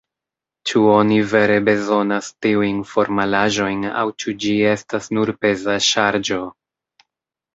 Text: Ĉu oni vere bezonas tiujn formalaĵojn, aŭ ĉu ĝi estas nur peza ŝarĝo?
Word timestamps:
Ĉu 0.69 0.79
oni 0.91 1.17
vere 1.33 1.57
bezonas 1.65 2.29
tiujn 2.45 2.79
formalaĵojn, 2.93 3.85
aŭ 4.01 4.05
ĉu 4.23 4.33
ĝi 4.45 4.53
estas 4.71 5.09
nur 5.17 5.33
peza 5.45 5.75
ŝarĝo? 5.89 6.41